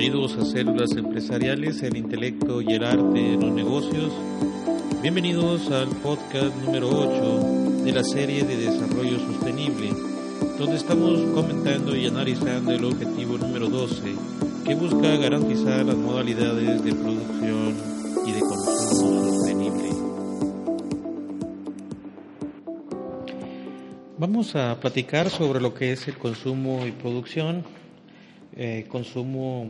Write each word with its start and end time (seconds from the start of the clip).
Bienvenidos 0.00 0.38
a 0.38 0.46
Células 0.46 0.92
Empresariales, 0.96 1.82
el 1.82 1.94
intelecto 1.94 2.62
y 2.62 2.72
el 2.72 2.84
arte 2.84 3.20
de 3.20 3.36
los 3.36 3.52
negocios. 3.52 4.10
Bienvenidos 5.02 5.70
al 5.70 5.88
podcast 5.88 6.56
número 6.64 6.88
8 6.88 7.84
de 7.84 7.92
la 7.92 8.02
serie 8.02 8.42
de 8.44 8.56
desarrollo 8.56 9.18
sostenible, 9.18 9.90
donde 10.58 10.76
estamos 10.76 11.20
comentando 11.34 11.94
y 11.94 12.06
analizando 12.06 12.72
el 12.72 12.82
objetivo 12.86 13.36
número 13.36 13.68
12, 13.68 14.14
que 14.64 14.74
busca 14.74 15.16
garantizar 15.18 15.84
las 15.84 15.96
modalidades 15.96 16.82
de 16.82 16.94
producción 16.94 17.76
y 18.26 18.32
de 18.32 18.40
consumo 18.40 19.24
sostenible. 19.26 19.90
Vamos 24.16 24.56
a 24.56 24.80
platicar 24.80 25.28
sobre 25.28 25.60
lo 25.60 25.74
que 25.74 25.92
es 25.92 26.08
el 26.08 26.16
consumo 26.16 26.86
y 26.86 26.90
producción. 26.92 27.64
Eh, 28.56 28.86
consumo 28.88 29.68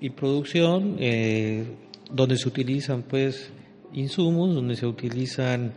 y 0.00 0.10
producción, 0.10 0.96
eh, 0.98 1.64
donde 2.10 2.36
se 2.36 2.48
utilizan 2.48 3.02
pues 3.02 3.50
insumos, 3.92 4.54
donde 4.54 4.76
se 4.76 4.86
utilizan 4.86 5.72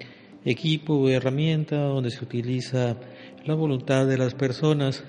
equipo, 0.46 1.10
herramienta, 1.10 1.78
donde 1.78 2.12
se 2.12 2.24
utiliza 2.24 2.98
la 3.46 3.56
voluntad 3.56 4.06
de 4.08 4.18
las 4.18 4.34
personas 4.34 5.04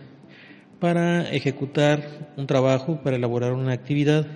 para 0.81 1.31
ejecutar 1.31 2.33
un 2.37 2.47
trabajo, 2.47 3.01
para 3.03 3.17
elaborar 3.17 3.53
una 3.53 3.73
actividad 3.73 4.27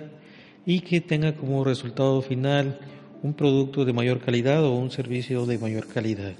y 0.65 0.81
que 0.81 1.01
tenga 1.01 1.33
como 1.33 1.63
resultado 1.63 2.21
final 2.21 2.79
un 3.23 3.33
producto 3.33 3.85
de 3.85 3.93
mayor 3.93 4.19
calidad 4.19 4.63
o 4.63 4.75
un 4.75 4.91
servicio 4.91 5.45
de 5.45 5.57
mayor 5.57 5.87
calidad. 5.87 6.33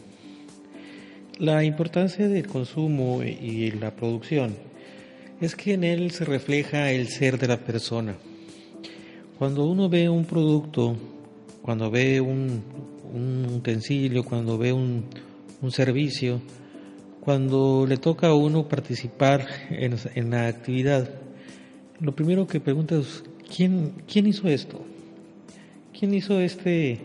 La 1.39 1.63
importancia 1.63 2.27
del 2.27 2.47
consumo 2.47 3.21
y 3.23 3.71
la 3.71 3.95
producción 3.95 4.66
es 5.39 5.55
que 5.55 5.73
en 5.73 5.83
él 5.83 6.11
se 6.11 6.25
refleja 6.25 6.91
el 6.91 7.07
ser 7.09 7.37
de 7.37 7.47
la 7.47 7.57
persona. 7.57 8.15
Cuando 9.37 9.65
uno 9.65 9.87
ve 9.87 10.09
un 10.09 10.25
producto, 10.25 10.95
cuando 11.61 11.91
ve 11.91 12.19
un, 12.19 12.63
utensilio, 13.55 14.23
cuando 14.23 14.57
ve 14.57 14.73
un, 14.73 15.05
servicio, 15.69 16.41
cuando 17.19 17.85
le 17.87 17.97
toca 17.97 18.27
a 18.27 18.33
uno 18.33 18.67
participar 18.67 19.45
en, 19.69 20.29
la 20.31 20.47
actividad, 20.47 21.09
lo 21.99 22.15
primero 22.15 22.47
que 22.47 22.59
pregunta 22.59 22.95
es, 22.95 23.23
¿quién, 23.55 23.93
¿quién 24.11 24.27
hizo 24.27 24.47
esto? 24.47 24.81
¿Quién 25.97 26.13
hizo 26.13 26.39
este, 26.39 26.99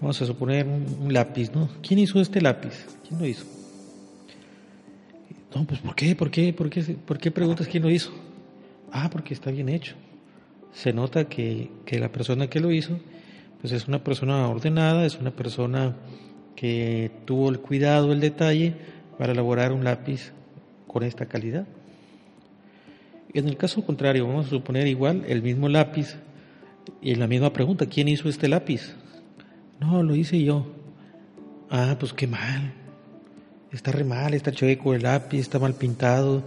vamos 0.00 0.20
a 0.22 0.26
suponer, 0.26 0.66
un 0.66 1.12
lápiz, 1.12 1.50
¿no? 1.54 1.68
¿Quién 1.82 2.00
hizo 2.00 2.20
este 2.20 2.40
lápiz? 2.40 2.86
¿Quién 3.06 3.20
lo 3.20 3.26
hizo? 3.26 3.55
No, 5.56 5.64
pues 5.64 5.80
¿por 5.80 5.94
qué? 5.94 6.14
¿Por 6.14 6.30
qué? 6.30 6.52
¿Por 6.52 6.68
qué, 6.68 6.82
¿Por 6.82 7.16
qué 7.16 7.30
preguntas 7.30 7.66
quién 7.66 7.82
lo 7.82 7.88
hizo? 7.88 8.12
Ah, 8.92 9.08
porque 9.10 9.32
está 9.32 9.50
bien 9.50 9.70
hecho. 9.70 9.94
Se 10.70 10.92
nota 10.92 11.30
que, 11.30 11.70
que 11.86 11.98
la 11.98 12.12
persona 12.12 12.48
que 12.48 12.60
lo 12.60 12.70
hizo, 12.70 13.00
pues 13.62 13.72
es 13.72 13.88
una 13.88 14.04
persona 14.04 14.46
ordenada, 14.50 15.06
es 15.06 15.16
una 15.18 15.30
persona 15.30 15.96
que 16.56 17.10
tuvo 17.24 17.48
el 17.48 17.60
cuidado, 17.60 18.12
el 18.12 18.20
detalle 18.20 18.74
para 19.16 19.32
elaborar 19.32 19.72
un 19.72 19.82
lápiz 19.82 20.34
con 20.86 21.02
esta 21.02 21.24
calidad. 21.24 21.66
En 23.32 23.48
el 23.48 23.56
caso 23.56 23.82
contrario, 23.82 24.26
vamos 24.26 24.48
a 24.48 24.50
suponer 24.50 24.86
igual 24.86 25.24
el 25.26 25.40
mismo 25.40 25.70
lápiz 25.70 26.18
y 27.00 27.14
la 27.14 27.28
misma 27.28 27.54
pregunta, 27.54 27.86
¿quién 27.86 28.08
hizo 28.08 28.28
este 28.28 28.46
lápiz? 28.46 28.94
No, 29.80 30.02
lo 30.02 30.14
hice 30.14 30.42
yo. 30.42 30.66
Ah, 31.70 31.96
pues 31.98 32.12
qué 32.12 32.26
mal 32.26 32.74
está 33.76 33.92
re 33.92 34.04
mal, 34.04 34.34
está 34.34 34.52
chueco 34.52 34.94
el 34.94 35.02
lápiz, 35.02 35.40
está 35.40 35.58
mal 35.58 35.74
pintado, 35.74 36.42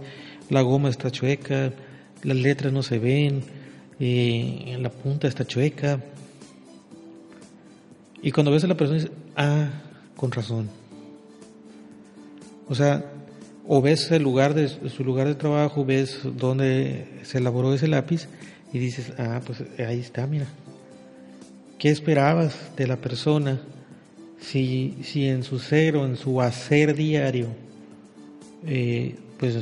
la 0.48 0.62
goma 0.62 0.90
está 0.90 1.10
chueca, 1.10 1.72
las 2.22 2.36
letras 2.36 2.72
no 2.72 2.82
se 2.82 2.98
ven, 2.98 3.42
eh, 4.00 4.76
la 4.80 4.90
punta 4.90 5.28
está 5.28 5.46
chueca. 5.46 6.00
Y 8.20 8.32
cuando 8.32 8.50
ves 8.50 8.64
a 8.64 8.66
la 8.66 8.76
persona 8.76 9.00
dices, 9.00 9.16
ah, 9.36 9.68
con 10.16 10.32
razón. 10.32 10.68
O 12.68 12.74
sea, 12.74 13.04
o 13.66 13.80
ves 13.80 14.10
el 14.10 14.22
lugar 14.22 14.54
de 14.54 14.68
su 14.68 15.04
lugar 15.04 15.28
de 15.28 15.36
trabajo, 15.36 15.84
ves 15.84 16.20
dónde 16.24 17.06
se 17.22 17.38
elaboró 17.38 17.72
ese 17.72 17.88
lápiz 17.88 18.26
y 18.72 18.78
dices, 18.78 19.12
ah, 19.18 19.40
pues 19.46 19.62
ahí 19.78 20.00
está, 20.00 20.26
mira. 20.26 20.46
¿Qué 21.78 21.90
esperabas 21.90 22.76
de 22.76 22.86
la 22.86 22.96
persona 22.96 23.60
si, 24.40 24.96
si 25.02 25.28
en 25.28 25.42
su 25.42 25.58
ser 25.58 25.96
o 25.96 26.04
en 26.04 26.16
su 26.16 26.40
hacer 26.40 26.94
diario, 26.94 27.48
eh, 28.66 29.14
pues 29.38 29.54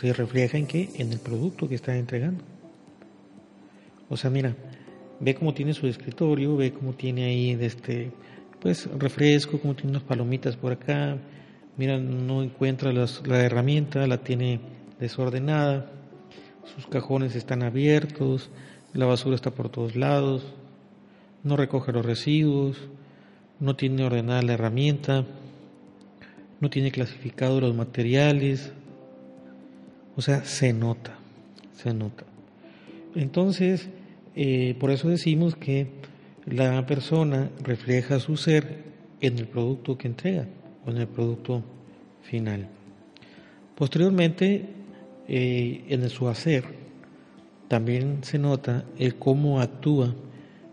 se 0.00 0.12
refleja 0.12 0.58
en 0.58 0.66
qué? 0.66 0.90
En 0.96 1.12
el 1.12 1.18
producto 1.18 1.68
que 1.68 1.74
está 1.74 1.96
entregando. 1.96 2.44
O 4.08 4.16
sea, 4.16 4.30
mira, 4.30 4.54
ve 5.20 5.34
cómo 5.34 5.52
tiene 5.54 5.74
su 5.74 5.86
escritorio, 5.86 6.56
ve 6.56 6.72
cómo 6.72 6.92
tiene 6.92 7.24
ahí 7.24 7.58
este, 7.60 8.12
pues 8.60 8.88
refresco, 8.98 9.58
cómo 9.60 9.74
tiene 9.74 9.90
unas 9.90 10.02
palomitas 10.02 10.56
por 10.56 10.72
acá, 10.72 11.18
mira, 11.76 11.98
no 11.98 12.42
encuentra 12.42 12.92
la 12.92 13.42
herramienta, 13.42 14.06
la 14.06 14.18
tiene 14.18 14.60
desordenada, 15.00 15.90
sus 16.74 16.86
cajones 16.86 17.34
están 17.34 17.62
abiertos, 17.62 18.50
la 18.92 19.06
basura 19.06 19.34
está 19.34 19.50
por 19.50 19.68
todos 19.68 19.96
lados, 19.96 20.44
no 21.42 21.56
recoge 21.56 21.92
los 21.92 22.04
residuos, 22.04 22.76
no 23.60 23.76
tiene 23.76 24.04
ordenada 24.04 24.42
la 24.42 24.54
herramienta, 24.54 25.24
no 26.60 26.70
tiene 26.70 26.90
clasificado 26.90 27.60
los 27.60 27.74
materiales, 27.74 28.72
o 30.16 30.22
sea, 30.22 30.44
se 30.44 30.72
nota, 30.72 31.18
se 31.76 31.92
nota. 31.92 32.24
Entonces, 33.14 33.88
eh, 34.34 34.74
por 34.78 34.90
eso 34.90 35.08
decimos 35.08 35.56
que 35.56 35.88
la 36.46 36.86
persona 36.86 37.50
refleja 37.62 38.20
su 38.20 38.36
ser 38.36 38.84
en 39.20 39.38
el 39.38 39.48
producto 39.48 39.96
que 39.98 40.08
entrega 40.08 40.46
o 40.84 40.90
en 40.90 40.98
el 40.98 41.08
producto 41.08 41.62
final. 42.22 42.68
Posteriormente, 43.74 44.66
eh, 45.28 45.84
en 45.88 46.08
su 46.08 46.28
hacer, 46.28 46.64
también 47.68 48.18
se 48.22 48.38
nota 48.38 48.84
el 48.98 49.16
cómo 49.16 49.60
actúa 49.60 50.14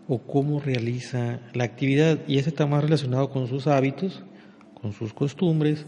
o 0.08 0.18
cómo 0.18 0.60
realiza 0.60 1.40
la 1.54 1.64
actividad 1.64 2.18
y 2.28 2.38
ese 2.38 2.50
está 2.50 2.66
más 2.66 2.84
relacionado 2.84 3.30
con 3.30 3.48
sus 3.48 3.66
hábitos, 3.66 4.22
con 4.80 4.92
sus 4.92 5.14
costumbres 5.14 5.86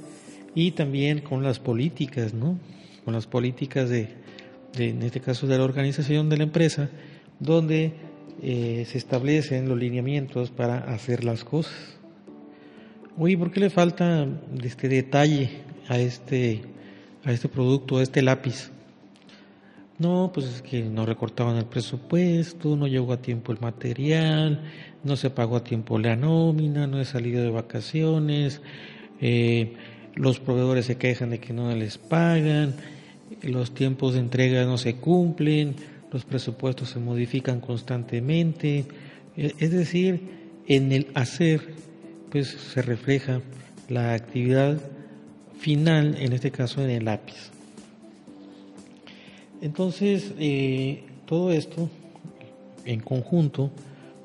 y 0.54 0.70
también 0.70 1.20
con 1.20 1.42
las 1.42 1.58
políticas, 1.58 2.32
¿no? 2.32 2.58
Con 3.04 3.14
las 3.14 3.26
políticas 3.26 3.90
de, 3.90 4.08
en 4.78 5.02
este 5.02 5.20
caso 5.20 5.46
de 5.46 5.58
la 5.58 5.64
organización 5.64 6.28
de 6.28 6.38
la 6.38 6.44
empresa, 6.44 6.88
donde 7.38 7.92
eh, 8.42 8.86
se 8.88 8.98
establecen 8.98 9.68
los 9.68 9.78
lineamientos 9.78 10.50
para 10.50 10.78
hacer 10.78 11.24
las 11.24 11.44
cosas. 11.44 11.74
Oye, 13.18 13.36
¿por 13.36 13.50
qué 13.50 13.60
le 13.60 13.70
falta 13.70 14.26
este 14.62 14.88
detalle 14.88 15.50
a 15.88 15.98
este, 15.98 16.62
a 17.24 17.32
este 17.32 17.48
producto, 17.48 17.98
a 17.98 18.02
este 18.02 18.22
lápiz? 18.22 18.70
No, 19.98 20.30
pues 20.32 20.46
es 20.46 20.62
que 20.62 20.82
no 20.82 21.06
recortaban 21.06 21.56
el 21.56 21.64
presupuesto, 21.64 22.76
no 22.76 22.86
llegó 22.86 23.14
a 23.14 23.22
tiempo 23.22 23.52
el 23.52 23.60
material, 23.60 24.60
no 25.04 25.16
se 25.16 25.30
pagó 25.30 25.56
a 25.56 25.64
tiempo 25.64 25.98
la 25.98 26.16
nómina, 26.16 26.86
no 26.86 27.00
he 27.00 27.06
salido 27.06 27.42
de 27.42 27.50
vacaciones, 27.50 28.60
eh, 29.22 29.74
los 30.14 30.38
proveedores 30.38 30.84
se 30.84 30.96
quejan 30.96 31.30
de 31.30 31.38
que 31.38 31.54
no 31.54 31.74
les 31.74 31.96
pagan, 31.96 32.74
los 33.42 33.72
tiempos 33.72 34.14
de 34.14 34.20
entrega 34.20 34.64
no 34.64 34.76
se 34.76 34.96
cumplen, 34.96 35.76
los 36.12 36.26
presupuestos 36.26 36.90
se 36.90 36.98
modifican 36.98 37.60
constantemente, 37.60 38.84
e, 39.36 39.54
es 39.58 39.70
decir, 39.70 40.20
en 40.66 40.92
el 40.92 41.08
hacer 41.14 41.74
pues 42.30 42.48
se 42.48 42.82
refleja 42.82 43.40
la 43.88 44.12
actividad 44.12 44.78
final, 45.58 46.16
en 46.18 46.32
este 46.34 46.50
caso 46.50 46.82
en 46.82 46.90
el 46.90 47.04
lápiz. 47.06 47.55
Entonces, 49.60 50.32
eh, 50.38 51.04
todo 51.26 51.52
esto 51.52 51.88
en 52.84 53.00
conjunto, 53.00 53.70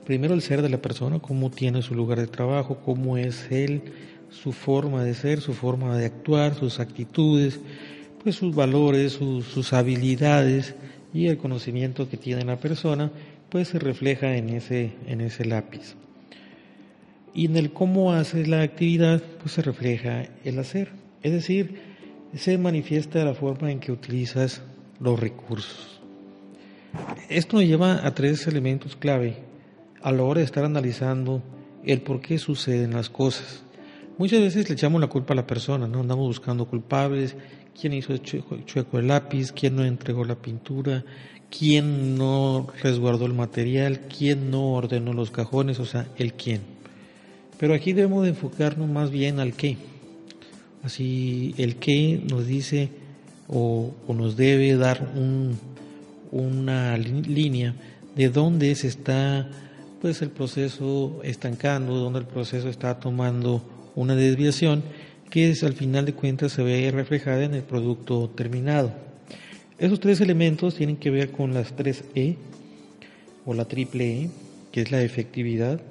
primero 0.05 0.33
el 0.33 0.41
ser 0.41 0.61
de 0.61 0.69
la 0.69 0.81
persona, 0.81 1.19
cómo 1.19 1.49
tiene 1.49 1.81
su 1.81 1.95
lugar 1.95 2.19
de 2.19 2.27
trabajo, 2.27 2.79
cómo 2.83 3.17
es 3.17 3.51
él, 3.51 3.81
su 4.29 4.51
forma 4.51 5.03
de 5.03 5.13
ser, 5.13 5.41
su 5.41 5.53
forma 5.53 5.97
de 5.97 6.05
actuar, 6.05 6.55
sus 6.55 6.79
actitudes, 6.79 7.59
pues 8.23 8.35
sus 8.35 8.55
valores, 8.55 9.13
sus, 9.13 9.73
habilidades 9.73 10.75
y 11.13 11.27
el 11.27 11.37
conocimiento 11.37 12.09
que 12.09 12.17
tiene 12.17 12.45
la 12.45 12.57
persona, 12.57 13.11
pues 13.49 13.69
se 13.69 13.79
refleja 13.79 14.37
en 14.37 14.49
ese, 14.49 14.93
en 15.07 15.21
ese 15.21 15.45
lápiz. 15.45 15.95
Y 17.33 17.45
en 17.45 17.57
el 17.57 17.71
cómo 17.71 18.13
haces 18.13 18.47
la 18.47 18.61
actividad, 18.61 19.21
pues 19.39 19.53
se 19.53 19.61
refleja 19.61 20.27
el 20.43 20.59
hacer. 20.59 20.89
Es 21.23 21.31
decir, 21.31 21.75
se 22.35 22.57
manifiesta 22.57 23.23
la 23.25 23.33
forma 23.33 23.71
en 23.71 23.79
que 23.79 23.91
utilizas 23.91 24.61
los 25.01 25.19
recursos. 25.19 25.99
Esto 27.29 27.57
nos 27.57 27.65
lleva 27.65 28.05
a 28.05 28.13
tres 28.13 28.47
elementos 28.47 28.95
clave 28.95 29.37
a 30.01 30.11
la 30.11 30.23
hora 30.23 30.39
de 30.39 30.45
estar 30.45 30.63
analizando 30.63 31.41
el 31.85 32.01
por 32.01 32.21
qué 32.21 32.37
suceden 32.37 32.93
las 32.93 33.09
cosas. 33.09 33.63
Muchas 34.17 34.41
veces 34.41 34.69
le 34.69 34.75
echamos 34.75 35.01
la 35.01 35.07
culpa 35.07 35.33
a 35.33 35.37
la 35.37 35.47
persona, 35.47 35.87
no 35.87 36.01
andamos 36.01 36.27
buscando 36.27 36.65
culpables, 36.65 37.35
quién 37.79 37.93
hizo 37.93 38.15
chueco 38.17 38.99
el 38.99 39.07
lápiz, 39.07 39.51
quién 39.51 39.75
no 39.75 39.83
entregó 39.83 40.25
la 40.25 40.35
pintura, 40.35 41.03
quién 41.49 42.17
no 42.17 42.67
resguardó 42.81 43.25
el 43.25 43.33
material, 43.33 44.01
quién 44.01 44.51
no 44.51 44.73
ordenó 44.73 45.13
los 45.13 45.31
cajones, 45.31 45.79
o 45.79 45.85
sea, 45.85 46.07
el 46.17 46.33
quién. 46.33 46.61
Pero 47.57 47.73
aquí 47.73 47.93
debemos 47.93 48.23
de 48.23 48.29
enfocarnos 48.29 48.89
más 48.89 49.11
bien 49.11 49.39
al 49.39 49.53
qué. 49.53 49.77
Así 50.83 51.53
el 51.57 51.75
qué 51.75 52.21
nos 52.29 52.47
dice 52.47 52.89
o, 53.47 53.93
nos 54.07 54.37
debe 54.37 54.75
dar 54.75 55.07
una 56.31 56.97
línea 56.97 57.75
de 58.15 58.29
dónde 58.29 58.73
se 58.75 58.87
está 58.87 59.49
pues 60.01 60.21
el 60.21 60.29
proceso 60.29 61.19
estancando, 61.23 61.95
dónde 61.95 62.19
el 62.19 62.25
proceso 62.25 62.69
está 62.69 62.99
tomando 62.99 63.63
una 63.95 64.15
desviación 64.15 64.83
que 65.29 65.49
es, 65.49 65.63
al 65.63 65.73
final 65.73 66.05
de 66.05 66.13
cuentas 66.13 66.51
se 66.51 66.63
ve 66.63 66.91
reflejada 66.91 67.43
en 67.45 67.53
el 67.53 67.63
producto 67.63 68.29
terminado. 68.29 68.91
Esos 69.79 69.99
tres 69.99 70.19
elementos 70.21 70.75
tienen 70.75 70.97
que 70.97 71.09
ver 71.09 71.31
con 71.31 71.53
las 71.53 71.75
tres 71.75 72.03
E 72.13 72.35
o 73.45 73.53
la 73.53 73.65
triple 73.65 74.23
E, 74.23 74.29
que 74.71 74.81
es 74.81 74.91
la 74.91 75.01
efectividad, 75.01 75.81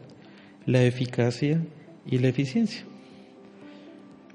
la 0.66 0.84
eficacia 0.84 1.60
y 2.06 2.18
la 2.18 2.28
eficiencia. 2.28 2.84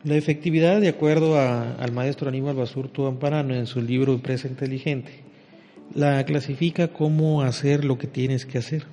La 0.05 0.15
efectividad, 0.15 0.81
de 0.81 0.89
acuerdo 0.89 1.39
al 1.39 1.91
maestro 1.91 2.29
Aníbal 2.29 2.55
Basurto 2.55 3.07
Amparano 3.07 3.55
en 3.55 3.65
su 3.65 3.81
libro 3.81 4.13
Empresa 4.13 4.47
Inteligente, 4.47 5.11
la 5.95 6.23
clasifica 6.25 6.89
como 6.89 7.41
hacer 7.41 7.83
lo 7.83 7.97
que 7.97 8.05
tienes 8.05 8.45
que 8.45 8.59
hacer. 8.59 8.83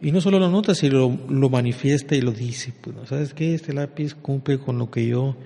Y 0.00 0.10
no 0.10 0.22
solo 0.22 0.38
lo 0.38 0.48
nota, 0.48 0.74
sino 0.74 1.18
lo, 1.28 1.50
manifiesta 1.50 2.16
y 2.16 2.22
lo 2.22 2.32
dice. 2.32 2.72
Pues, 2.80 2.96
¿sabes 3.10 3.34
qué? 3.34 3.52
Este 3.52 3.74
lápiz 3.74 4.14
cumple 4.14 4.58
con 4.58 4.78
lo 4.78 4.90
que 4.90 5.06
yo 5.06 5.36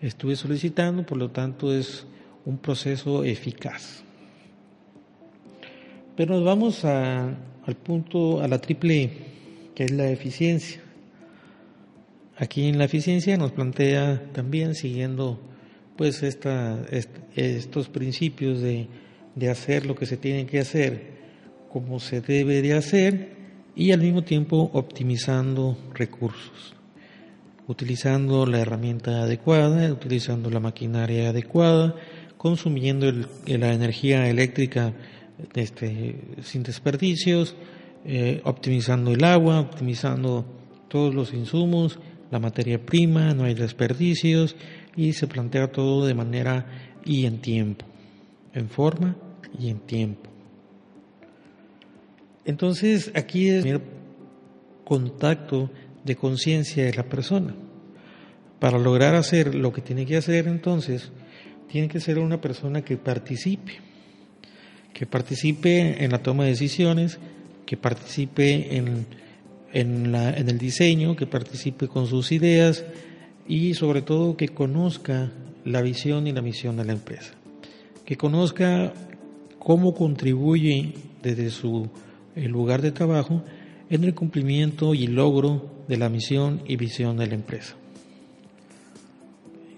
estuve 0.00 0.36
solicitando, 0.36 1.04
por 1.04 1.18
lo 1.18 1.32
tanto 1.32 1.74
es 1.74 2.06
un 2.44 2.58
proceso 2.58 3.24
eficaz. 3.24 4.04
Pero 6.14 6.36
nos 6.36 6.44
vamos 6.44 6.84
al 6.84 7.74
punto, 7.82 8.40
a 8.40 8.46
la 8.46 8.60
triple 8.60 9.10
que 9.74 9.82
es 9.82 9.90
la 9.90 10.08
eficiencia. 10.10 10.80
Aquí 12.36 12.66
en 12.66 12.78
la 12.78 12.84
eficiencia 12.84 13.36
nos 13.36 13.52
plantea 13.52 14.30
también, 14.32 14.74
siguiendo 14.74 15.38
pues 15.96 16.22
esta, 16.24 16.84
estos 17.36 17.88
principios 17.88 18.60
de, 18.60 18.88
de 19.36 19.50
hacer 19.50 19.86
lo 19.86 19.94
que 19.94 20.06
se 20.06 20.16
tiene 20.16 20.46
que 20.46 20.58
hacer, 20.58 21.14
como 21.70 22.00
se 22.00 22.20
debe 22.20 22.60
de 22.62 22.74
hacer, 22.74 23.34
y 23.76 23.92
al 23.92 24.00
mismo 24.00 24.22
tiempo 24.22 24.70
optimizando 24.72 25.76
recursos, 25.92 26.74
utilizando 27.66 28.46
la 28.46 28.60
herramienta 28.60 29.22
adecuada, 29.22 29.92
utilizando 29.92 30.50
la 30.50 30.60
maquinaria 30.60 31.30
adecuada, 31.30 31.94
consumiendo 32.36 33.10
la 33.46 33.72
energía 33.72 34.28
eléctrica 34.28 34.92
este, 35.54 36.16
sin 36.42 36.62
desperdicios, 36.62 37.54
eh, 38.04 38.40
optimizando 38.44 39.12
el 39.12 39.24
agua, 39.24 39.60
optimizando 39.60 40.44
todos 40.88 41.14
los 41.14 41.32
insumos, 41.32 41.98
la 42.34 42.40
materia 42.40 42.84
prima, 42.84 43.32
no 43.32 43.44
hay 43.44 43.54
desperdicios 43.54 44.56
y 44.96 45.12
se 45.12 45.28
plantea 45.28 45.70
todo 45.70 46.04
de 46.04 46.14
manera 46.14 46.66
y 47.04 47.26
en 47.26 47.38
tiempo, 47.38 47.86
en 48.52 48.68
forma 48.68 49.14
y 49.56 49.68
en 49.68 49.78
tiempo. 49.78 50.28
Entonces 52.44 53.12
aquí 53.14 53.50
es 53.50 53.64
el 53.64 53.80
contacto 54.84 55.70
de 56.02 56.16
conciencia 56.16 56.84
de 56.84 56.94
la 56.94 57.04
persona. 57.04 57.54
Para 58.58 58.80
lograr 58.80 59.14
hacer 59.14 59.54
lo 59.54 59.72
que 59.72 59.80
tiene 59.80 60.04
que 60.04 60.16
hacer 60.16 60.48
entonces, 60.48 61.12
tiene 61.68 61.86
que 61.86 62.00
ser 62.00 62.18
una 62.18 62.40
persona 62.40 62.82
que 62.82 62.96
participe, 62.96 63.74
que 64.92 65.06
participe 65.06 66.02
en 66.02 66.10
la 66.10 66.18
toma 66.18 66.42
de 66.42 66.50
decisiones, 66.50 67.20
que 67.64 67.76
participe 67.76 68.76
en, 68.76 69.06
en, 69.74 70.14
en 70.14 70.48
el 70.48 70.58
diseño, 70.58 71.16
que 71.16 71.26
participe 71.26 71.88
con 71.88 72.06
sus 72.06 72.32
ideas 72.32 72.84
y 73.46 73.74
sobre 73.74 74.00
todo 74.00 74.36
que 74.36 74.48
conozca 74.48 75.32
la 75.64 75.82
visión 75.82 76.26
y 76.26 76.32
la 76.32 76.40
misión 76.40 76.76
de 76.76 76.84
la 76.84 76.92
empresa, 76.92 77.34
que 78.06 78.16
conozca 78.16 78.94
cómo 79.58 79.94
contribuye 79.94 80.94
desde 81.22 81.50
su 81.50 81.90
el 82.36 82.50
lugar 82.50 82.82
de 82.82 82.92
trabajo 82.92 83.42
en 83.90 84.04
el 84.04 84.14
cumplimiento 84.14 84.94
y 84.94 85.06
logro 85.06 85.70
de 85.88 85.96
la 85.96 86.08
misión 86.08 86.62
y 86.66 86.76
visión 86.76 87.16
de 87.16 87.26
la 87.26 87.34
empresa. 87.34 87.76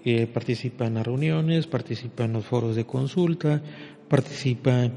Eh, 0.05 0.27
participa 0.27 0.87
en 0.87 0.95
las 0.95 1.07
reuniones, 1.07 1.67
participa 1.67 2.25
en 2.25 2.35
los 2.35 2.45
foros 2.45 2.77
de 2.77 2.87
consulta, 2.87 3.61
participa 4.09 4.89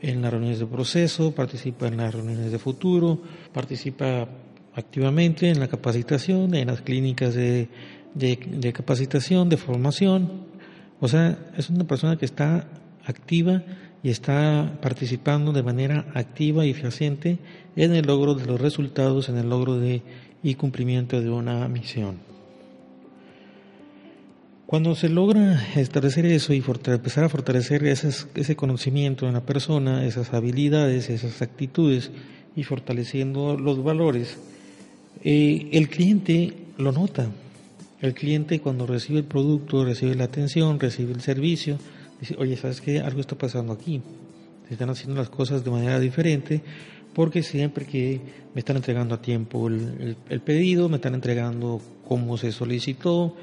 en 0.00 0.22
las 0.22 0.30
reuniones 0.30 0.58
de 0.58 0.66
proceso, 0.66 1.34
participa 1.34 1.88
en 1.88 1.96
las 1.96 2.14
reuniones 2.14 2.52
de 2.52 2.58
futuro, 2.58 3.18
participa 3.52 4.28
activamente 4.78 5.50
en 5.50 5.58
la 5.58 5.68
capacitación, 5.68 6.54
en 6.54 6.68
las 6.68 6.80
clínicas 6.80 7.34
de, 7.34 7.68
de 8.14 8.72
capacitación, 8.72 9.48
de 9.48 9.56
formación. 9.56 10.46
O 11.00 11.08
sea, 11.08 11.38
es 11.56 11.68
una 11.68 11.84
persona 11.84 12.16
que 12.16 12.24
está 12.24 12.68
activa 13.04 13.62
y 14.02 14.10
está 14.10 14.78
participando 14.80 15.52
de 15.52 15.62
manera 15.62 16.06
activa 16.14 16.64
y 16.64 16.74
fehaciente 16.74 17.38
en 17.74 17.94
el 17.94 18.06
logro 18.06 18.34
de 18.34 18.46
los 18.46 18.60
resultados, 18.60 19.28
en 19.28 19.38
el 19.38 19.48
logro 19.48 19.78
de 19.78 20.02
y 20.42 20.54
cumplimiento 20.54 21.20
de 21.20 21.30
una 21.30 21.66
misión. 21.68 22.18
Cuando 24.66 24.94
se 24.94 25.08
logra 25.08 25.66
establecer 25.76 26.26
eso 26.26 26.52
y 26.52 26.62
empezar 26.86 27.24
a 27.24 27.28
fortalecer 27.28 27.84
ese 27.86 28.56
conocimiento 28.56 29.26
en 29.26 29.32
la 29.32 29.40
persona, 29.40 30.04
esas 30.04 30.34
habilidades, 30.34 31.08
esas 31.08 31.40
actitudes 31.40 32.10
y 32.54 32.64
fortaleciendo 32.64 33.56
los 33.56 33.82
valores, 33.82 34.38
eh, 35.22 35.68
el 35.72 35.88
cliente 35.88 36.54
lo 36.76 36.92
nota. 36.92 37.28
El 38.00 38.14
cliente 38.14 38.60
cuando 38.60 38.86
recibe 38.86 39.18
el 39.18 39.24
producto, 39.24 39.84
recibe 39.84 40.14
la 40.14 40.24
atención, 40.24 40.78
recibe 40.78 41.12
el 41.12 41.20
servicio, 41.20 41.78
dice, 42.20 42.36
oye, 42.38 42.56
¿sabes 42.56 42.80
qué? 42.80 43.00
Algo 43.00 43.20
está 43.20 43.36
pasando 43.36 43.72
aquí. 43.72 44.00
Se 44.68 44.74
están 44.74 44.90
haciendo 44.90 45.16
las 45.16 45.30
cosas 45.30 45.64
de 45.64 45.70
manera 45.70 45.98
diferente 45.98 46.62
porque 47.14 47.42
siempre 47.42 47.84
que 47.84 48.20
me 48.54 48.60
están 48.60 48.76
entregando 48.76 49.14
a 49.16 49.20
tiempo 49.20 49.66
el, 49.66 50.40
pedido, 50.44 50.88
me 50.88 50.96
están 50.96 51.14
entregando 51.14 51.80
como 52.06 52.36
se 52.36 52.52
solicitó, 52.52 53.34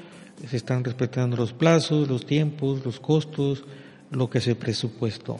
se 0.48 0.56
están 0.56 0.82
respetando 0.82 1.36
los 1.36 1.52
plazos, 1.52 2.08
los 2.08 2.24
tiempos, 2.24 2.84
los 2.84 3.00
costos, 3.00 3.64
lo 4.10 4.30
que 4.30 4.40
se 4.40 4.54
presupuestó. 4.54 5.38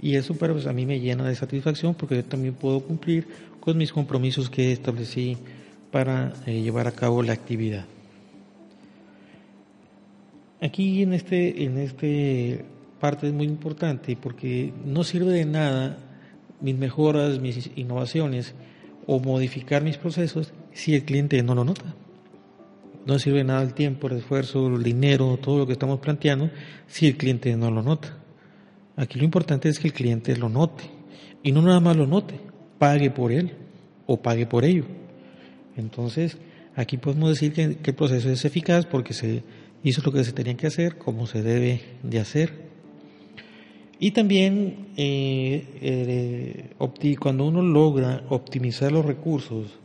Y 0.00 0.16
eso 0.16 0.34
pues, 0.34 0.66
a 0.66 0.72
mí 0.72 0.84
me 0.84 1.00
llena 1.00 1.24
de 1.24 1.34
satisfacción 1.34 1.94
porque 1.94 2.16
yo 2.16 2.24
también 2.24 2.54
puedo 2.54 2.80
cumplir 2.80 3.26
con 3.60 3.78
mis 3.78 3.92
compromisos 3.92 4.50
que 4.50 4.72
establecí 4.72 5.38
para 5.92 6.32
eh, 6.46 6.62
llevar 6.62 6.88
a 6.88 6.92
cabo 6.92 7.22
la 7.22 7.34
actividad. 7.34 7.84
Aquí 10.60 11.02
en 11.02 11.12
este, 11.12 11.64
en 11.64 11.78
este 11.78 12.64
parte 12.98 13.26
es 13.26 13.32
muy 13.32 13.46
importante 13.46 14.16
porque 14.16 14.72
no 14.84 15.04
sirve 15.04 15.32
de 15.32 15.44
nada 15.44 15.98
mis 16.60 16.76
mejoras, 16.76 17.40
mis 17.40 17.70
innovaciones 17.76 18.54
o 19.06 19.20
modificar 19.20 19.82
mis 19.82 19.98
procesos 19.98 20.52
si 20.72 20.94
el 20.94 21.04
cliente 21.04 21.42
no 21.42 21.54
lo 21.54 21.64
nota. 21.64 21.94
No 23.04 23.18
sirve 23.18 23.38
de 23.38 23.44
nada 23.44 23.62
el 23.62 23.74
tiempo, 23.74 24.06
el 24.06 24.18
esfuerzo, 24.18 24.68
el 24.68 24.82
dinero, 24.82 25.36
todo 25.42 25.58
lo 25.58 25.66
que 25.66 25.72
estamos 25.72 25.98
planteando 25.98 26.50
si 26.86 27.08
el 27.08 27.16
cliente 27.16 27.54
no 27.56 27.70
lo 27.70 27.82
nota. 27.82 28.16
Aquí 28.96 29.18
lo 29.18 29.24
importante 29.24 29.68
es 29.68 29.78
que 29.78 29.88
el 29.88 29.94
cliente 29.94 30.36
lo 30.36 30.48
note 30.48 30.84
y 31.42 31.50
no 31.50 31.60
nada 31.60 31.80
más 31.80 31.96
lo 31.96 32.06
note, 32.06 32.38
pague 32.78 33.10
por 33.10 33.32
él 33.32 33.52
o 34.06 34.16
pague 34.16 34.46
por 34.46 34.64
ello. 34.64 35.01
Entonces, 35.76 36.38
aquí 36.76 36.96
podemos 36.96 37.30
decir 37.30 37.52
que, 37.52 37.62
el 37.62 37.94
proceso 37.94 38.30
es 38.30 38.44
eficaz 38.44 38.86
porque 38.86 39.14
se 39.14 39.42
hizo 39.82 40.02
lo 40.04 40.12
que 40.12 40.24
se 40.24 40.32
tenía 40.32 40.56
que 40.56 40.66
hacer, 40.66 40.98
como 40.98 41.26
se 41.26 41.42
debe 41.42 41.80
de 42.02 42.18
hacer. 42.18 42.72
Y 43.98 44.10
también 44.10 44.88
eh, 44.96 45.64
eh, 45.80 47.16
cuando 47.20 47.46
uno 47.46 47.62
logra 47.62 48.24
optimizar 48.30 48.90
los 48.90 49.04
recursos, 49.04 49.78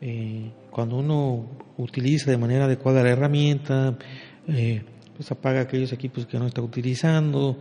eh, 0.00 0.50
cuando 0.70 0.96
uno 0.96 1.46
utiliza 1.76 2.30
de 2.30 2.38
manera 2.38 2.64
adecuada 2.64 3.04
la 3.04 3.10
herramienta, 3.10 3.96
pues 4.44 5.30
apaga 5.30 5.60
aquellos 5.60 5.92
equipos 5.92 6.26
que 6.26 6.38
no 6.38 6.46
está 6.46 6.60
utilizando, 6.60 7.58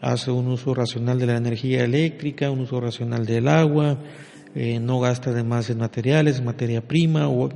hace 0.00 0.30
un 0.30 0.48
uso 0.48 0.74
racional 0.74 1.18
de 1.18 1.26
la 1.26 1.36
energía 1.36 1.84
eléctrica, 1.84 2.50
un 2.50 2.60
uso 2.60 2.80
racional 2.80 3.26
del 3.26 3.48
agua, 3.48 3.98
no 4.54 5.00
gasta 5.00 5.32
de 5.32 5.42
más 5.44 5.70
en 5.70 5.78
materiales, 5.78 6.42
materia 6.42 6.86
prima, 6.86 7.28
o 7.28 7.48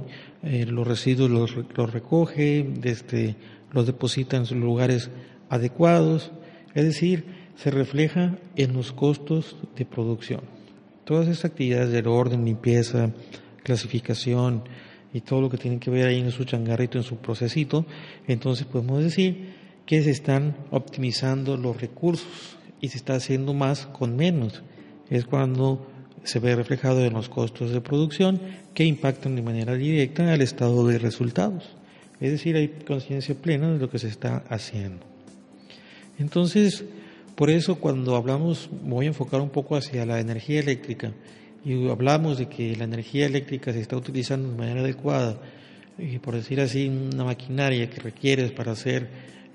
los 0.42 0.86
residuos 0.86 1.30
los, 1.30 1.54
los 1.76 1.92
recoge, 1.92 2.66
desde 2.80 3.36
los 3.72 3.86
deposita 3.86 4.36
en 4.36 4.46
sus 4.46 4.56
lugares 4.56 5.10
adecuados, 5.48 6.32
es 6.74 6.84
decir, 6.84 7.24
se 7.56 7.70
refleja 7.70 8.38
en 8.54 8.74
los 8.74 8.92
costos 8.92 9.56
de 9.76 9.84
producción. 9.84 10.42
Todas 11.04 11.28
esas 11.28 11.46
actividades 11.46 11.90
del 11.90 12.06
orden, 12.06 12.44
limpieza, 12.44 13.10
clasificación 13.62 14.64
y 15.12 15.20
todo 15.20 15.40
lo 15.40 15.50
que 15.50 15.58
tiene 15.58 15.78
que 15.78 15.90
ver 15.90 16.06
ahí 16.06 16.20
en 16.20 16.30
su 16.30 16.44
changarrito, 16.44 16.98
en 16.98 17.04
su 17.04 17.16
procesito, 17.16 17.86
entonces 18.26 18.66
podemos 18.66 19.02
decir 19.02 19.54
que 19.86 20.02
se 20.02 20.10
están 20.10 20.56
optimizando 20.70 21.56
los 21.56 21.80
recursos 21.80 22.56
y 22.80 22.88
se 22.88 22.98
está 22.98 23.14
haciendo 23.14 23.54
más 23.54 23.86
con 23.86 24.16
menos. 24.16 24.62
Es 25.08 25.24
cuando 25.24 25.86
se 26.26 26.38
ve 26.38 26.54
reflejado 26.54 27.04
en 27.04 27.14
los 27.14 27.28
costos 27.28 27.70
de 27.70 27.80
producción 27.80 28.40
que 28.74 28.84
impactan 28.84 29.36
de 29.36 29.42
manera 29.42 29.74
directa 29.74 30.32
al 30.32 30.42
estado 30.42 30.86
de 30.86 30.98
resultados. 30.98 31.76
Es 32.20 32.32
decir, 32.32 32.56
hay 32.56 32.68
conciencia 32.86 33.34
plena 33.34 33.72
de 33.72 33.78
lo 33.78 33.90
que 33.90 33.98
se 33.98 34.08
está 34.08 34.44
haciendo. 34.48 35.04
Entonces, 36.18 36.84
por 37.34 37.50
eso 37.50 37.76
cuando 37.76 38.16
hablamos, 38.16 38.68
voy 38.82 39.06
a 39.06 39.08
enfocar 39.08 39.40
un 39.40 39.50
poco 39.50 39.76
hacia 39.76 40.06
la 40.06 40.20
energía 40.20 40.60
eléctrica 40.60 41.12
y 41.64 41.88
hablamos 41.88 42.38
de 42.38 42.48
que 42.48 42.76
la 42.76 42.84
energía 42.84 43.26
eléctrica 43.26 43.72
se 43.72 43.80
está 43.80 43.96
utilizando 43.96 44.48
de 44.48 44.56
manera 44.56 44.80
adecuada, 44.80 45.36
y 45.98 46.18
por 46.18 46.34
decir 46.34 46.60
así, 46.60 46.88
una 46.88 47.24
maquinaria 47.24 47.90
que 47.90 48.00
requieres 48.00 48.52
para 48.52 48.72
hacer 48.72 49.08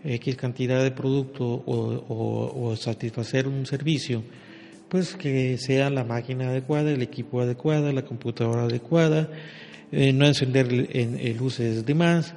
X 0.03 0.35
cantidad 0.35 0.83
de 0.83 0.91
producto 0.91 1.63
o, 1.65 2.75
satisfacer 2.75 3.47
un 3.47 3.65
servicio, 3.65 4.23
pues 4.91 5.15
que 5.15 5.57
sea 5.57 5.89
la 5.89 6.03
máquina 6.03 6.50
adecuada, 6.50 6.91
el 6.91 7.01
equipo 7.01 7.39
adecuado, 7.39 7.93
la 7.93 8.03
computadora 8.03 8.63
adecuada, 8.63 9.29
eh, 9.93 10.12
no 10.12 10.25
encender 10.25 10.89
en, 10.91 11.38
luces 11.38 11.86
de 11.86 11.95
más, 11.95 12.36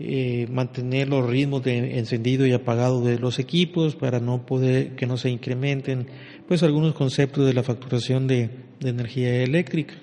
eh, 0.00 0.48
mantener 0.50 1.08
los 1.08 1.24
ritmos 1.24 1.62
de 1.62 2.00
encendido 2.00 2.44
y 2.44 2.52
apagado 2.54 3.02
de 3.02 3.20
los 3.20 3.38
equipos 3.38 3.94
para 3.94 4.18
no 4.18 4.44
poder 4.44 4.96
que 4.96 5.06
no 5.06 5.16
se 5.16 5.30
incrementen 5.30 6.08
pues 6.48 6.64
algunos 6.64 6.92
conceptos 6.94 7.46
de 7.46 7.54
la 7.54 7.62
facturación 7.62 8.26
de 8.26 8.50
energía 8.80 9.40
eléctrica. 9.40 9.94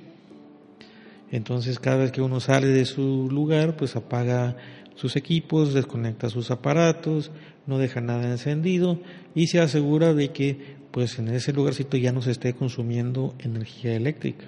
Entonces 1.34 1.80
cada 1.80 1.98
vez 1.98 2.14
que 2.14 2.22
uno 2.22 2.40
sale 2.40 2.68
de 2.68 2.86
su 2.86 3.28
lugar, 3.30 3.76
pues 3.76 3.98
apaga 3.98 4.56
sus 4.96 5.18
equipos, 5.18 5.74
desconecta 5.74 6.30
sus 6.30 6.50
aparatos, 6.50 7.30
no 7.68 7.78
deja 7.78 8.00
nada 8.00 8.32
encendido 8.32 9.00
y 9.36 9.48
se 9.48 9.60
asegura 9.60 10.14
de 10.14 10.30
que 10.30 10.79
pues 10.92 11.20
en 11.20 11.30
ese 11.30 11.54
lugarcito 11.54 11.98
ya 11.98 12.12
no 12.12 12.22
se 12.22 12.32
esté 12.32 12.54
consumiendo 12.54 13.36
energía 13.40 13.96
eléctrica. 13.96 14.46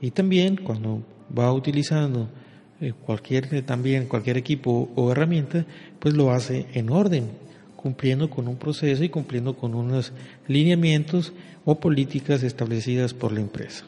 Y 0.00 0.10
también 0.10 0.56
cuando 0.56 1.02
va 1.36 1.52
utilizando 1.52 2.28
eh, 2.80 2.92
cualquier 2.92 3.62
también 3.62 4.06
cualquier 4.06 4.36
equipo 4.36 4.90
o 4.94 5.10
herramienta, 5.10 5.66
pues 5.98 6.14
lo 6.14 6.30
hace 6.30 6.66
en 6.74 6.90
orden, 6.90 7.30
cumpliendo 7.76 8.30
con 8.30 8.46
un 8.48 8.56
proceso 8.56 9.02
y 9.02 9.08
cumpliendo 9.08 9.56
con 9.56 9.74
unos 9.74 10.12
lineamientos 10.46 11.32
o 11.64 11.80
políticas 11.80 12.42
establecidas 12.42 13.14
por 13.14 13.32
la 13.32 13.40
empresa. 13.40 13.84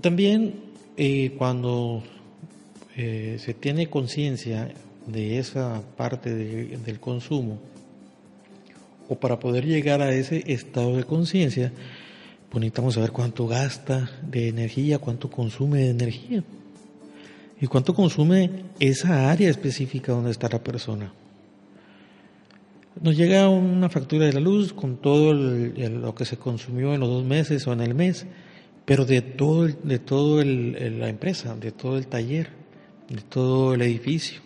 También 0.00 0.54
eh, 0.96 1.34
cuando 1.38 2.02
eh, 2.96 3.38
se 3.38 3.54
tiene 3.54 3.88
conciencia 3.88 4.74
de 5.06 5.38
esa 5.38 5.82
parte 5.96 6.34
del 6.34 7.00
consumo, 7.00 7.58
o 9.08 9.16
para 9.16 9.38
poder 9.38 9.66
llegar 9.66 10.02
a 10.02 10.12
ese 10.12 10.44
estado 10.52 10.96
de 10.96 11.04
conciencia, 11.04 11.72
pues 12.48 12.60
necesitamos 12.60 12.94
saber 12.94 13.10
cuánto 13.10 13.46
gasta 13.46 14.10
de 14.22 14.48
energía, 14.48 14.98
cuánto 14.98 15.30
consume 15.30 15.80
de 15.80 15.90
energía 15.90 16.44
y 17.60 17.66
cuánto 17.66 17.94
consume 17.94 18.50
esa 18.80 19.30
área 19.30 19.50
específica 19.50 20.12
donde 20.12 20.30
está 20.30 20.48
la 20.48 20.62
persona. 20.62 21.12
Nos 23.00 23.16
llega 23.16 23.48
una 23.48 23.88
factura 23.88 24.26
de 24.26 24.32
la 24.32 24.40
luz 24.40 24.72
con 24.72 24.98
todo 24.98 25.34
lo 25.34 26.14
que 26.14 26.24
se 26.24 26.36
consumió 26.36 26.94
en 26.94 27.00
los 27.00 27.08
dos 27.08 27.24
meses 27.24 27.66
o 27.66 27.72
en 27.72 27.80
el 27.80 27.94
mes 27.94 28.26
pero 28.84 29.04
de 29.04 29.22
todo, 29.22 29.66
de 29.66 29.98
todo 29.98 30.42
la 30.44 31.08
empresa, 31.08 31.56
de 31.56 31.72
todo 31.72 31.96
el 31.96 32.06
taller, 32.06 32.50
de 33.08 33.22
todo 33.22 33.74
el 33.74 33.82
edificio. 33.82 34.40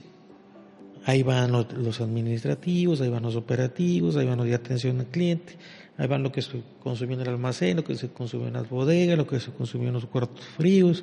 Ahí 1.09 1.23
van 1.23 1.51
los, 1.53 2.03
administrativos, 2.03 3.01
ahí 3.01 3.09
van 3.09 3.23
los 3.23 3.35
operativos, 3.35 4.15
ahí 4.17 4.27
van 4.27 4.37
los 4.37 4.47
de 4.47 4.55
atención 4.55 5.01
al 5.01 5.07
cliente, 5.07 5.57
ahí 5.97 6.07
van 6.07 6.23
lo 6.23 6.31
que 6.31 6.43
se 6.43 6.61
consumió 6.83 7.15
en 7.15 7.23
el 7.23 7.29
almacén, 7.31 7.79
lo 7.79 7.85
que 7.85 7.95
se 7.95 8.11
consumió 8.11 8.49
en 8.49 8.53
las 8.53 8.69
bodegas, 8.69 9.17
lo 9.17 9.27
que 9.27 9.41
se 9.41 9.51
consumió 9.51 9.89
en 9.89 9.95
los 9.95 10.05
cuartos 10.05 10.45
fríos. 10.45 11.03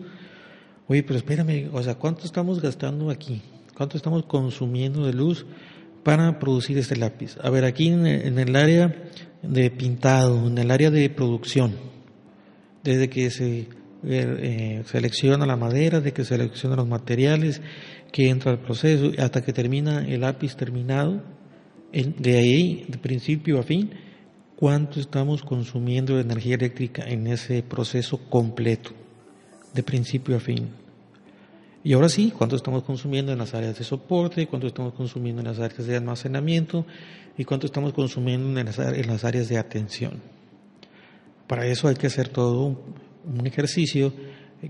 Oye, 0.88 1.02
pero 1.02 1.18
espérame, 1.18 1.72
o 1.74 1.82
sea, 1.82 1.96
¿cuánto 1.96 2.26
estamos 2.26 2.62
gastando 2.62 3.10
aquí? 3.10 3.42
¿Cuánto 3.76 3.98
estamos 3.98 4.28
consumiendo 4.28 5.08
de 5.08 5.14
luz 5.14 5.48
para 6.04 6.38
producir 6.38 6.78
este 6.78 6.96
lápiz? 6.96 7.40
A 7.42 7.50
ver, 7.50 7.66
aquí 7.66 7.88
en 7.88 8.06
el 8.06 8.56
área 8.56 9.10
de 9.42 9.72
pintado, 9.72 10.46
en 10.46 10.60
el 10.60 10.70
área 10.70 10.92
de 10.92 11.10
producción, 11.10 11.74
desde 12.84 13.10
que 13.10 13.32
se 13.32 13.70
eh, 14.04 14.84
selecciona 14.86 15.46
la 15.46 15.56
madera, 15.56 16.00
desde 16.00 16.14
que 16.14 16.24
se 16.24 16.36
selecciona 16.36 16.76
los 16.76 16.88
materiales, 16.88 17.62
que 18.12 18.30
entra 18.30 18.52
el 18.52 18.60
proceso, 18.60 19.12
hasta 19.18 19.44
que 19.44 19.54
termina 19.54 20.06
el 20.08 20.22
lápiz 20.22 20.56
terminado, 20.56 21.22
de 21.92 22.38
ahí, 22.38 22.86
de 22.88 22.98
principio 22.98 23.60
a 23.60 23.64
fin, 23.64 23.92
cuánto 24.56 25.00
estamos 25.00 25.44
consumiendo 25.44 26.16
de 26.16 26.22
energía 26.22 26.56
eléctrica 26.56 27.04
en 27.08 27.28
ese 27.28 27.64
proceso 27.64 28.18
completo, 28.30 28.92
de 29.74 29.84
principio 29.84 30.36
a 30.36 30.40
fin. 30.40 30.70
Y 31.84 31.94
ahora 31.94 32.10
sí, 32.10 32.34
cuánto 32.36 32.56
estamos 32.56 32.84
consumiendo 32.84 33.32
en 33.32 33.38
las 33.38 33.54
áreas 33.54 33.78
de 33.78 33.84
soporte, 33.84 34.48
cuánto 34.48 34.68
estamos 34.68 34.94
consumiendo 34.94 35.42
en 35.42 35.48
las 35.48 35.60
áreas 35.60 35.86
de 35.86 35.96
almacenamiento 35.96 36.86
y 37.38 37.46
cuánto 37.46 37.68
estamos 37.68 37.94
consumiendo 37.94 38.60
en 38.60 38.66
las 38.66 39.24
áreas 39.24 39.50
de 39.50 39.58
atención. 39.58 40.22
Para 41.48 41.68
eso 41.68 41.88
hay 41.88 41.96
que 41.96 42.08
hacer 42.08 42.30
todo 42.30 42.80
un, 43.28 43.46
ejercicio 43.46 44.14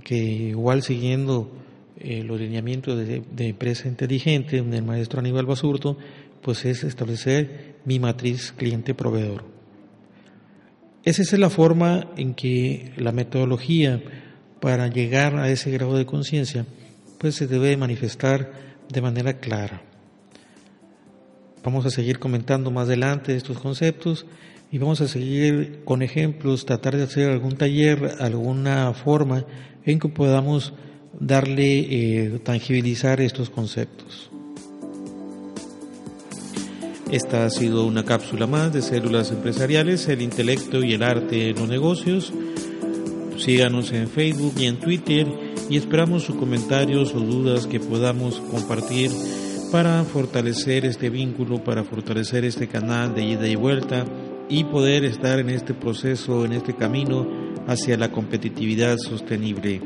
que 0.03 0.15
igual 0.15 0.83
siguiendo 0.83 1.51
eh, 1.97 2.23
los 2.23 2.39
lineamientos 2.39 2.97
de, 2.97 3.47
empresa 3.47 3.87
inteligente 3.87 4.61
del 4.61 4.83
maestro 4.83 5.19
Aníbal 5.19 5.45
Basurto, 5.45 5.97
pues 6.41 6.65
es 6.65 6.83
establecer 6.83 7.75
mi 7.85 7.99
matriz 7.99 8.51
cliente-proveedor. 8.51 9.43
Esa 11.03 11.21
es 11.21 11.33
la 11.39 11.49
forma 11.49 12.11
en 12.17 12.33
que 12.33 12.91
la 12.97 13.11
metodología 13.11 14.01
para 14.59 14.87
llegar 14.87 15.37
a 15.37 15.49
ese 15.49 15.69
grado 15.71 15.95
de 15.95 16.05
conciencia, 16.05 16.65
pues 17.19 17.35
se 17.35 17.47
debe 17.47 17.77
manifestar 17.77 18.51
de 18.89 19.01
manera 19.01 19.37
clara. 19.37 19.81
Vamos 21.65 21.83
a 21.87 21.89
seguir 21.89 22.19
comentando 22.19 22.69
más 22.69 22.85
adelante 22.85 23.35
estos 23.35 23.57
conceptos 23.57 24.27
y 24.71 24.77
vamos 24.77 25.01
a 25.01 25.07
seguir 25.07 25.81
con 25.83 26.03
ejemplos, 26.03 26.63
tratar 26.63 26.95
de 26.95 27.01
hacer 27.01 27.31
algún 27.31 27.57
taller, 27.57 28.17
alguna 28.19 28.93
forma 28.93 29.45
en 29.83 29.97
que 29.97 30.07
podamos 30.07 30.73
darle, 31.19 31.79
eh, 31.79 32.39
tangibilizar 32.43 33.19
estos 33.19 33.49
conceptos. 33.49 34.29
Esta 37.11 37.45
ha 37.45 37.49
sido 37.49 37.87
una 37.87 38.05
cápsula 38.05 38.45
más 38.45 38.71
de 38.71 38.83
Células 38.83 39.31
Empresariales, 39.31 40.07
el 40.07 40.21
intelecto 40.21 40.83
y 40.83 40.93
el 40.93 41.01
arte 41.01 41.49
en 41.49 41.55
los 41.55 41.67
negocios. 41.67 42.31
Síganos 43.39 43.91
en 43.91 44.07
Facebook 44.07 44.53
y 44.59 44.65
en 44.65 44.79
Twitter 44.79 45.27
y 45.67 45.77
esperamos 45.77 46.25
sus 46.25 46.35
comentarios 46.35 47.15
o 47.15 47.19
dudas 47.21 47.65
que 47.65 47.79
podamos 47.79 48.39
compartir 48.51 49.09
para 49.75 50.05
fortalecer 50.05 50.85
este 50.85 51.09
vínculo, 51.09 51.61
para 51.61 51.83
fortalecer 51.83 52.45
este 52.45 52.69
canal 52.69 53.13
de 53.13 53.25
ida 53.25 53.45
y 53.45 53.55
vuelta 53.55 54.05
y 54.47 54.63
poder 54.63 55.03
estar 55.03 55.37
en 55.37 55.49
este 55.49 55.73
proceso, 55.73 56.45
en 56.45 56.53
este 56.53 56.73
camino 56.73 57.27
hacia 57.67 57.97
la 57.97 58.09
competitividad 58.09 58.95
sostenible. 58.95 59.81